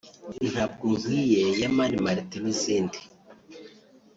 ‘Ntabwo 0.51 0.85
nkwiye 0.99 1.41
ya 1.61 1.69
Mani 1.75 1.97
Martin’ 2.05 2.41
n’izindi 2.43 2.99